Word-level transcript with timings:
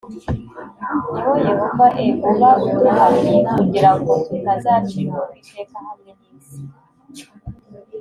Ni 1.23 1.39
yehova 1.47 1.87
e 2.05 2.07
uba 2.31 2.49
uduhannye 2.65 3.35
kugira 3.53 3.91
ngo 3.97 4.11
tutazacirwaho 4.25 5.31
iteka 5.41 5.77
hamwe 5.87 6.11
n 6.19 6.21
isi 6.35 6.59